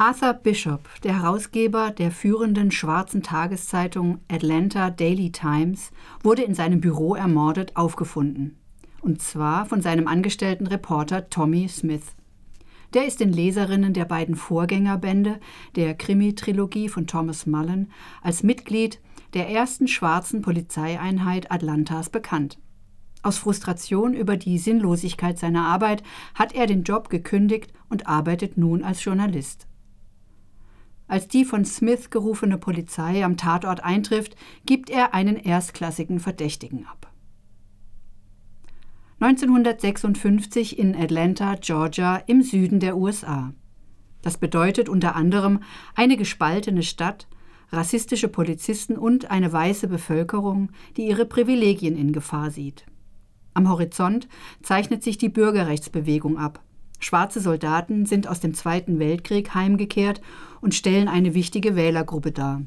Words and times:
Arthur 0.00 0.32
Bishop, 0.32 0.88
der 1.02 1.20
Herausgeber 1.20 1.90
der 1.90 2.10
führenden 2.10 2.70
schwarzen 2.70 3.22
Tageszeitung 3.22 4.20
Atlanta 4.32 4.88
Daily 4.88 5.30
Times, 5.30 5.90
wurde 6.22 6.40
in 6.40 6.54
seinem 6.54 6.80
Büro 6.80 7.14
ermordet 7.14 7.76
aufgefunden. 7.76 8.56
Und 9.02 9.20
zwar 9.20 9.66
von 9.66 9.82
seinem 9.82 10.08
angestellten 10.08 10.66
Reporter 10.66 11.28
Tommy 11.28 11.68
Smith. 11.68 12.14
Der 12.94 13.06
ist 13.06 13.20
den 13.20 13.30
Leserinnen 13.30 13.92
der 13.92 14.06
beiden 14.06 14.36
Vorgängerbände 14.36 15.38
der 15.76 15.92
Krimi-Trilogie 15.92 16.88
von 16.88 17.06
Thomas 17.06 17.44
Mullen 17.44 17.92
als 18.22 18.42
Mitglied 18.42 19.00
der 19.34 19.50
ersten 19.50 19.86
schwarzen 19.86 20.40
Polizeieinheit 20.40 21.52
Atlantas 21.52 22.08
bekannt. 22.08 22.58
Aus 23.22 23.36
Frustration 23.36 24.14
über 24.14 24.38
die 24.38 24.56
Sinnlosigkeit 24.56 25.38
seiner 25.38 25.66
Arbeit 25.66 26.02
hat 26.34 26.54
er 26.54 26.66
den 26.66 26.84
Job 26.84 27.10
gekündigt 27.10 27.74
und 27.90 28.06
arbeitet 28.06 28.56
nun 28.56 28.82
als 28.82 29.04
Journalist. 29.04 29.66
Als 31.10 31.26
die 31.26 31.44
von 31.44 31.64
Smith 31.64 32.10
gerufene 32.10 32.56
Polizei 32.56 33.24
am 33.24 33.36
Tatort 33.36 33.82
eintrifft, 33.82 34.36
gibt 34.64 34.90
er 34.90 35.12
einen 35.12 35.34
erstklassigen 35.34 36.20
Verdächtigen 36.20 36.86
ab. 36.86 37.10
1956 39.18 40.78
in 40.78 40.94
Atlanta, 40.94 41.56
Georgia 41.56 42.18
im 42.28 42.42
Süden 42.42 42.78
der 42.78 42.96
USA. 42.96 43.52
Das 44.22 44.38
bedeutet 44.38 44.88
unter 44.88 45.16
anderem 45.16 45.64
eine 45.96 46.16
gespaltene 46.16 46.84
Stadt, 46.84 47.26
rassistische 47.72 48.28
Polizisten 48.28 48.96
und 48.96 49.32
eine 49.32 49.52
weiße 49.52 49.88
Bevölkerung, 49.88 50.70
die 50.96 51.08
ihre 51.08 51.26
Privilegien 51.26 51.96
in 51.96 52.12
Gefahr 52.12 52.52
sieht. 52.52 52.86
Am 53.52 53.68
Horizont 53.68 54.28
zeichnet 54.62 55.02
sich 55.02 55.18
die 55.18 55.28
Bürgerrechtsbewegung 55.28 56.38
ab. 56.38 56.62
Schwarze 57.00 57.40
Soldaten 57.40 58.06
sind 58.06 58.28
aus 58.28 58.40
dem 58.40 58.54
Zweiten 58.54 58.98
Weltkrieg 58.98 59.54
heimgekehrt 59.54 60.20
und 60.60 60.74
stellen 60.74 61.08
eine 61.08 61.34
wichtige 61.34 61.74
Wählergruppe 61.74 62.30
dar. 62.30 62.62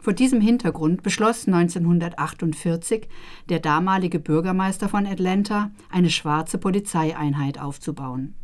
Vor 0.00 0.12
diesem 0.12 0.40
Hintergrund 0.40 1.02
beschloss 1.02 1.46
1948 1.46 3.08
der 3.48 3.58
damalige 3.58 4.20
Bürgermeister 4.20 4.88
von 4.88 5.06
Atlanta, 5.06 5.72
eine 5.90 6.08
schwarze 6.08 6.56
Polizeieinheit 6.58 7.60
aufzubauen. 7.60 8.34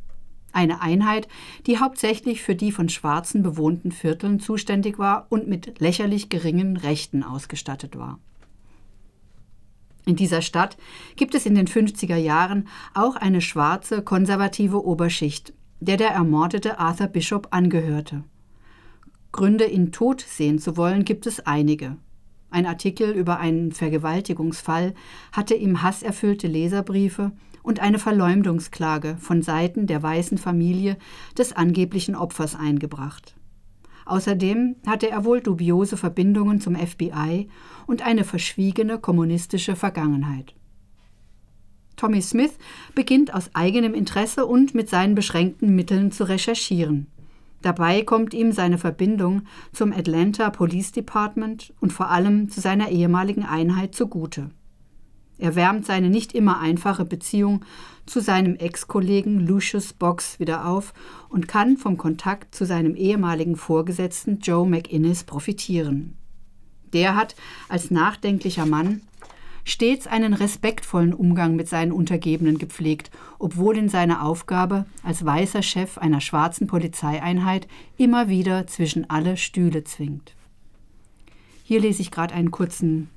Eine 0.52 0.82
Einheit, 0.82 1.28
die 1.66 1.78
hauptsächlich 1.78 2.42
für 2.42 2.54
die 2.54 2.72
von 2.72 2.88
Schwarzen 2.88 3.42
bewohnten 3.42 3.92
Vierteln 3.92 4.40
zuständig 4.40 4.98
war 4.98 5.26
und 5.30 5.48
mit 5.48 5.80
lächerlich 5.80 6.28
geringen 6.28 6.76
Rechten 6.76 7.22
ausgestattet 7.22 7.96
war. 7.96 8.18
In 10.06 10.16
dieser 10.16 10.42
Stadt 10.42 10.76
gibt 11.16 11.34
es 11.34 11.46
in 11.46 11.54
den 11.54 11.66
50er 11.66 12.16
Jahren 12.16 12.68
auch 12.92 13.16
eine 13.16 13.40
schwarze 13.40 14.02
konservative 14.02 14.84
Oberschicht, 14.84 15.54
der 15.80 15.96
der 15.96 16.10
ermordete 16.10 16.78
Arthur 16.78 17.06
Bishop 17.06 17.48
angehörte. 17.50 18.24
Gründe, 19.32 19.64
ihn 19.64 19.92
tot 19.92 20.20
sehen 20.20 20.58
zu 20.58 20.76
wollen, 20.76 21.04
gibt 21.04 21.26
es 21.26 21.40
einige. 21.40 21.96
Ein 22.50 22.66
Artikel 22.66 23.10
über 23.10 23.40
einen 23.40 23.72
Vergewaltigungsfall 23.72 24.94
hatte 25.32 25.54
ihm 25.54 25.82
hasserfüllte 25.82 26.46
Leserbriefe 26.46 27.32
und 27.64 27.80
eine 27.80 27.98
Verleumdungsklage 27.98 29.16
von 29.18 29.42
Seiten 29.42 29.88
der 29.88 30.02
weißen 30.02 30.38
Familie 30.38 30.96
des 31.36 31.52
angeblichen 31.52 32.14
Opfers 32.14 32.54
eingebracht. 32.54 33.34
Außerdem 34.06 34.76
hatte 34.86 35.10
er 35.10 35.24
wohl 35.24 35.40
dubiose 35.40 35.96
Verbindungen 35.96 36.60
zum 36.60 36.76
FBI 36.76 37.48
und 37.86 38.02
eine 38.02 38.24
verschwiegene 38.24 38.98
kommunistische 38.98 39.76
Vergangenheit. 39.76 40.54
Tommy 41.96 42.20
Smith 42.20 42.58
beginnt 42.94 43.32
aus 43.32 43.50
eigenem 43.54 43.94
Interesse 43.94 44.46
und 44.46 44.74
mit 44.74 44.88
seinen 44.88 45.14
beschränkten 45.14 45.74
Mitteln 45.74 46.10
zu 46.10 46.24
recherchieren. 46.24 47.06
Dabei 47.62 48.02
kommt 48.02 48.34
ihm 48.34 48.52
seine 48.52 48.76
Verbindung 48.76 49.42
zum 49.72 49.92
Atlanta 49.92 50.50
Police 50.50 50.92
Department 50.92 51.72
und 51.80 51.92
vor 51.92 52.10
allem 52.10 52.50
zu 52.50 52.60
seiner 52.60 52.90
ehemaligen 52.90 53.44
Einheit 53.44 53.94
zugute. 53.94 54.50
Er 55.38 55.56
wärmt 55.56 55.84
seine 55.84 56.10
nicht 56.10 56.32
immer 56.32 56.60
einfache 56.60 57.04
Beziehung 57.04 57.64
zu 58.06 58.20
seinem 58.20 58.56
Ex-Kollegen 58.56 59.40
Lucius 59.40 59.92
Box 59.92 60.38
wieder 60.38 60.66
auf 60.66 60.94
und 61.28 61.48
kann 61.48 61.76
vom 61.76 61.96
Kontakt 61.96 62.54
zu 62.54 62.64
seinem 62.64 62.94
ehemaligen 62.94 63.56
Vorgesetzten 63.56 64.38
Joe 64.38 64.68
McInnes 64.68 65.24
profitieren. 65.24 66.16
Der 66.92 67.16
hat 67.16 67.34
als 67.68 67.90
nachdenklicher 67.90 68.66
Mann 68.66 69.00
stets 69.64 70.06
einen 70.06 70.34
respektvollen 70.34 71.14
Umgang 71.14 71.56
mit 71.56 71.68
seinen 71.68 71.90
Untergebenen 71.90 72.58
gepflegt, 72.58 73.10
obwohl 73.38 73.76
ihn 73.76 73.88
seine 73.88 74.22
Aufgabe 74.22 74.84
als 75.02 75.24
weißer 75.24 75.62
Chef 75.62 75.98
einer 75.98 76.20
schwarzen 76.20 76.66
Polizeieinheit 76.66 77.66
immer 77.96 78.28
wieder 78.28 78.66
zwischen 78.66 79.08
alle 79.10 79.36
Stühle 79.36 79.82
zwingt. 79.82 80.34
Hier 81.64 81.80
lese 81.80 82.02
ich 82.02 82.10
gerade 82.10 82.34
einen 82.34 82.50
kurzen, 82.50 83.08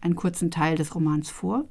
einen 0.00 0.16
kurzen 0.16 0.50
Teil 0.50 0.76
des 0.76 0.94
Romans 0.94 1.30
vor. 1.30 1.64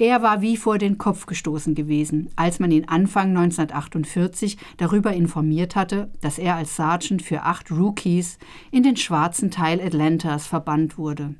Er 0.00 0.22
war 0.22 0.42
wie 0.42 0.56
vor 0.56 0.78
den 0.78 0.96
Kopf 0.96 1.26
gestoßen 1.26 1.74
gewesen, 1.74 2.30
als 2.36 2.60
man 2.60 2.70
ihn 2.70 2.84
Anfang 2.86 3.36
1948 3.36 4.56
darüber 4.76 5.12
informiert 5.12 5.74
hatte, 5.74 6.08
dass 6.20 6.38
er 6.38 6.54
als 6.54 6.76
Sergeant 6.76 7.20
für 7.20 7.42
acht 7.42 7.72
Rookies 7.72 8.38
in 8.70 8.84
den 8.84 8.96
schwarzen 8.96 9.50
Teil 9.50 9.80
Atlantas 9.80 10.46
verbannt 10.46 10.98
wurde. 10.98 11.34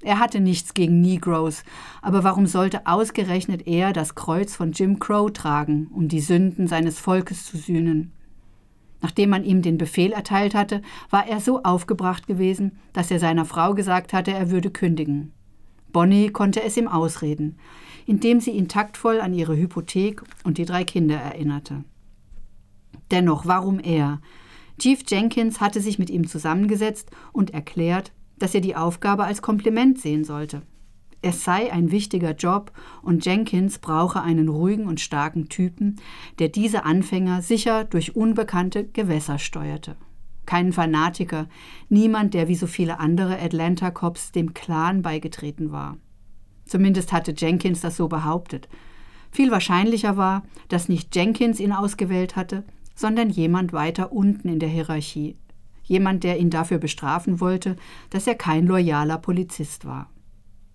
Er 0.00 0.20
hatte 0.20 0.40
nichts 0.40 0.74
gegen 0.74 1.02
Negroes, 1.02 1.64
aber 2.00 2.24
warum 2.24 2.46
sollte 2.46 2.86
ausgerechnet 2.86 3.66
er 3.66 3.92
das 3.92 4.14
Kreuz 4.14 4.54
von 4.56 4.72
Jim 4.72 4.98
Crow 4.98 5.30
tragen, 5.30 5.88
um 5.92 6.08
die 6.08 6.20
Sünden 6.20 6.66
seines 6.66 6.98
Volkes 6.98 7.44
zu 7.44 7.58
sühnen? 7.58 8.12
Nachdem 9.00 9.30
man 9.30 9.44
ihm 9.44 9.62
den 9.62 9.78
Befehl 9.78 10.12
erteilt 10.12 10.54
hatte, 10.54 10.82
war 11.10 11.26
er 11.26 11.40
so 11.40 11.62
aufgebracht 11.62 12.26
gewesen, 12.26 12.78
dass 12.92 13.10
er 13.10 13.20
seiner 13.20 13.44
Frau 13.44 13.74
gesagt 13.74 14.12
hatte, 14.12 14.32
er 14.32 14.50
würde 14.50 14.70
kündigen. 14.70 15.32
Bonnie 15.92 16.30
konnte 16.30 16.62
es 16.62 16.76
ihm 16.76 16.88
ausreden 16.88 17.56
indem 18.08 18.40
sie 18.40 18.52
ihn 18.52 18.68
taktvoll 18.68 19.20
an 19.20 19.34
ihre 19.34 19.54
Hypothek 19.54 20.22
und 20.42 20.56
die 20.56 20.64
drei 20.64 20.82
Kinder 20.82 21.16
erinnerte. 21.16 21.84
Dennoch, 23.10 23.44
warum 23.44 23.80
er? 23.80 24.22
Chief 24.78 25.00
Jenkins 25.06 25.60
hatte 25.60 25.82
sich 25.82 25.98
mit 25.98 26.08
ihm 26.08 26.26
zusammengesetzt 26.26 27.10
und 27.32 27.52
erklärt, 27.52 28.12
dass 28.38 28.54
er 28.54 28.62
die 28.62 28.76
Aufgabe 28.76 29.24
als 29.24 29.42
Kompliment 29.42 30.00
sehen 30.00 30.24
sollte. 30.24 30.62
Es 31.20 31.42
sei 31.42 31.72
ein 31.72 31.90
wichtiger 31.90 32.34
Job 32.34 32.72
und 33.02 33.24
Jenkins 33.24 33.78
brauche 33.78 34.22
einen 34.22 34.48
ruhigen 34.48 34.86
und 34.86 35.00
starken 35.00 35.48
Typen, 35.48 35.96
der 36.38 36.48
diese 36.48 36.84
Anfänger 36.84 37.42
sicher 37.42 37.84
durch 37.84 38.14
unbekannte 38.14 38.86
Gewässer 38.86 39.38
steuerte. 39.38 39.96
Keinen 40.46 40.72
Fanatiker, 40.72 41.48
niemand, 41.88 42.34
der 42.34 42.48
wie 42.48 42.54
so 42.54 42.66
viele 42.66 43.00
andere 43.00 43.40
Atlanta 43.40 43.90
Cops 43.90 44.32
dem 44.32 44.54
Clan 44.54 45.02
beigetreten 45.02 45.72
war. 45.72 45.98
Zumindest 46.66 47.12
hatte 47.12 47.34
Jenkins 47.36 47.80
das 47.80 47.96
so 47.96 48.08
behauptet. 48.08 48.68
Viel 49.30 49.50
wahrscheinlicher 49.50 50.16
war, 50.16 50.44
dass 50.68 50.88
nicht 50.88 51.14
Jenkins 51.14 51.60
ihn 51.60 51.72
ausgewählt 51.72 52.36
hatte, 52.36 52.64
sondern 52.94 53.28
jemand 53.28 53.72
weiter 53.72 54.12
unten 54.12 54.48
in 54.48 54.58
der 54.58 54.68
Hierarchie. 54.68 55.36
Jemand, 55.82 56.24
der 56.24 56.38
ihn 56.38 56.50
dafür 56.50 56.78
bestrafen 56.78 57.40
wollte, 57.40 57.76
dass 58.10 58.26
er 58.26 58.34
kein 58.34 58.66
loyaler 58.66 59.18
Polizist 59.18 59.84
war. 59.84 60.10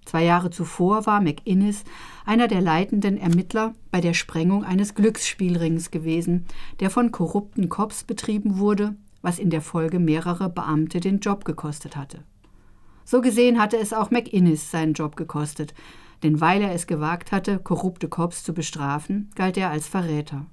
Zwei 0.05 0.23
Jahre 0.23 0.49
zuvor 0.49 1.05
war 1.05 1.21
McInnes 1.21 1.83
einer 2.25 2.47
der 2.47 2.61
leitenden 2.61 3.17
Ermittler 3.17 3.73
bei 3.91 4.01
der 4.01 4.13
Sprengung 4.13 4.63
eines 4.63 4.95
Glücksspielrings 4.95 5.91
gewesen, 5.91 6.45
der 6.79 6.89
von 6.89 7.11
korrupten 7.11 7.69
Cops 7.69 8.03
betrieben 8.03 8.57
wurde, 8.57 8.95
was 9.21 9.39
in 9.39 9.49
der 9.49 9.61
Folge 9.61 9.99
mehrere 9.99 10.49
Beamte 10.49 10.99
den 10.99 11.19
Job 11.19 11.45
gekostet 11.45 11.95
hatte. 11.95 12.23
So 13.05 13.21
gesehen 13.21 13.59
hatte 13.59 13.77
es 13.77 13.93
auch 13.93 14.11
McInnes 14.11 14.71
seinen 14.71 14.93
Job 14.93 15.15
gekostet, 15.15 15.73
denn 16.23 16.39
weil 16.39 16.61
er 16.61 16.73
es 16.73 16.87
gewagt 16.87 17.31
hatte, 17.31 17.59
korrupte 17.59 18.07
Cops 18.07 18.43
zu 18.43 18.53
bestrafen, 18.53 19.29
galt 19.35 19.57
er 19.57 19.69
als 19.69 19.87
Verräter. 19.87 20.45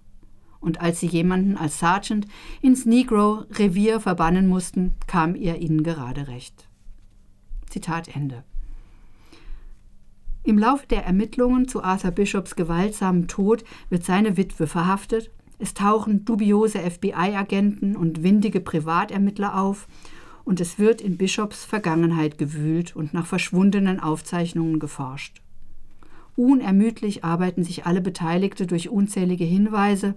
Und 0.58 0.80
als 0.80 1.00
sie 1.00 1.06
jemanden 1.06 1.56
als 1.56 1.78
Sergeant 1.78 2.26
ins 2.60 2.84
Negro-Revier 2.84 4.00
verbannen 4.00 4.46
mussten, 4.46 4.92
kam 5.06 5.34
er 5.34 5.58
ihnen 5.60 5.82
gerade 5.82 6.28
recht. 6.28 6.68
Zitat 7.70 8.14
Ende. 8.14 8.44
Im 10.42 10.58
Laufe 10.58 10.86
der 10.86 11.04
Ermittlungen 11.04 11.68
zu 11.68 11.82
Arthur 11.82 12.12
Bishops 12.12 12.56
gewaltsamen 12.56 13.28
Tod 13.28 13.62
wird 13.90 14.04
seine 14.04 14.36
Witwe 14.36 14.66
verhaftet, 14.66 15.30
es 15.58 15.74
tauchen 15.74 16.24
dubiose 16.24 16.78
FBI-Agenten 16.78 17.94
und 17.94 18.22
windige 18.22 18.60
Privatermittler 18.60 19.60
auf 19.60 19.86
und 20.44 20.58
es 20.58 20.78
wird 20.78 21.02
in 21.02 21.18
Bishops 21.18 21.64
Vergangenheit 21.66 22.38
gewühlt 22.38 22.96
und 22.96 23.12
nach 23.12 23.26
verschwundenen 23.26 24.00
Aufzeichnungen 24.00 24.80
geforscht. 24.80 25.42
Unermüdlich 26.36 27.22
arbeiten 27.22 27.62
sich 27.62 27.84
alle 27.84 28.00
Beteiligte 28.00 28.66
durch 28.66 28.88
unzählige 28.88 29.44
Hinweise, 29.44 30.14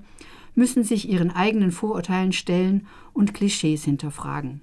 müssen 0.55 0.85
sich 0.85 1.09
ihren 1.09 1.31
eigenen 1.31 1.71
Vorurteilen 1.71 2.31
stellen 2.31 2.87
und 3.11 3.33
Klischees 3.33 3.83
hinterfragen. 3.83 4.61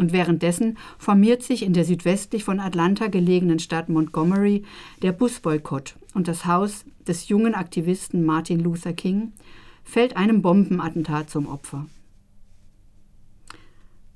Und 0.00 0.12
währenddessen 0.12 0.76
formiert 0.98 1.42
sich 1.42 1.62
in 1.62 1.72
der 1.72 1.84
südwestlich 1.84 2.42
von 2.42 2.58
Atlanta 2.58 3.06
gelegenen 3.06 3.60
Stadt 3.60 3.88
Montgomery 3.88 4.64
der 5.02 5.12
Busboykott 5.12 5.96
und 6.14 6.26
das 6.26 6.46
Haus 6.46 6.84
des 7.06 7.28
jungen 7.28 7.54
Aktivisten 7.54 8.24
Martin 8.24 8.58
Luther 8.58 8.92
King 8.92 9.32
fällt 9.84 10.16
einem 10.16 10.42
Bombenattentat 10.42 11.30
zum 11.30 11.46
Opfer. 11.46 11.86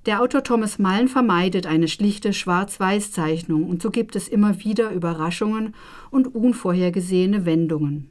Der 0.07 0.23
Autor 0.23 0.43
Thomas 0.43 0.79
Mullen 0.79 1.09
vermeidet 1.09 1.67
eine 1.67 1.87
schlichte 1.87 2.33
Schwarz-Weiß-Zeichnung 2.33 3.69
und 3.69 3.83
so 3.83 3.91
gibt 3.91 4.17
es 4.17 4.27
immer 4.27 4.65
wieder 4.65 4.91
Überraschungen 4.93 5.75
und 6.11 6.35
unvorhergesehene 6.35 7.45
Wendungen. 7.45 8.11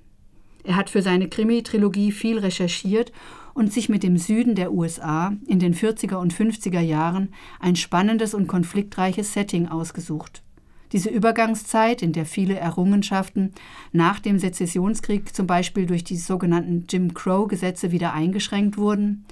Er 0.64 0.76
hat 0.76 0.90
für 0.90 1.02
seine 1.02 1.28
Krimi-Trilogie 1.28 2.12
viel 2.12 2.38
recherchiert 2.38 3.12
und 3.58 3.74
sich 3.74 3.90
mit 3.90 4.04
dem 4.04 4.18
Süden 4.18 4.54
der 4.54 4.72
USA 4.72 5.34
in 5.48 5.58
den 5.58 5.74
40er 5.74 6.18
und 6.18 6.32
50er 6.32 6.80
Jahren 6.80 7.30
ein 7.60 7.76
spannendes 7.76 8.36
und 8.36 8.46
konfliktreiches 8.46 9.34
Setting 9.34 9.68
ausgesucht. 9.68 10.44
Diese 10.92 11.10
Übergangszeit, 11.10 12.04
in 12.04 12.14
der 12.14 12.28
viele 12.28 12.56
Errungenschaften 12.56 13.54
nach 13.92 14.20
dem 14.20 14.38
Sezessionskrieg 14.38 15.36
zum 15.36 15.48
Beispiel 15.48 15.88
durch 15.88 16.04
die 16.04 16.18
sogenannten 16.18 16.86
Jim 16.88 17.16
Crow-Gesetze 17.16 17.92
wieder 17.92 18.14
eingeschränkt 18.14 18.78
wurden, 18.78 19.26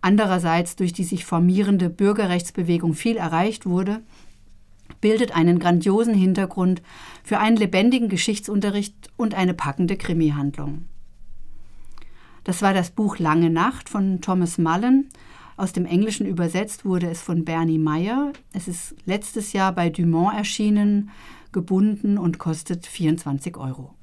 andererseits 0.00 0.74
durch 0.74 0.92
die 0.92 1.04
sich 1.04 1.24
formierende 1.24 1.88
Bürgerrechtsbewegung 1.88 2.94
viel 2.94 3.16
erreicht 3.16 3.64
wurde, 3.64 4.02
bildet 5.00 5.36
einen 5.36 5.60
grandiosen 5.60 6.14
Hintergrund 6.14 6.82
für 7.22 7.38
einen 7.38 7.56
lebendigen 7.56 8.08
Geschichtsunterricht 8.08 9.08
und 9.16 9.34
eine 9.34 9.54
packende 9.54 9.96
Krimi-Handlung. 9.96 10.86
Das 12.48 12.62
war 12.62 12.72
das 12.72 12.88
Buch 12.88 13.18
Lange 13.18 13.50
Nacht 13.50 13.90
von 13.90 14.22
Thomas 14.22 14.56
Mullen. 14.56 15.10
Aus 15.58 15.74
dem 15.74 15.84
Englischen 15.84 16.26
übersetzt 16.26 16.86
wurde 16.86 17.10
es 17.10 17.20
von 17.20 17.44
Bernie 17.44 17.76
Meyer. 17.76 18.32
Es 18.54 18.68
ist 18.68 18.94
letztes 19.04 19.52
Jahr 19.52 19.72
bei 19.72 19.90
Dumont 19.90 20.34
erschienen, 20.34 21.10
gebunden 21.52 22.16
und 22.16 22.38
kostet 22.38 22.86
24 22.86 23.58
Euro. 23.58 23.94